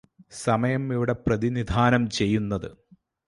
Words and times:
സമയം 0.31 0.93
ഇവിടെ 0.93 1.15
പ്രതിനിധാനം 1.27 2.09
ചെയ്യുന്നത് 2.09 2.69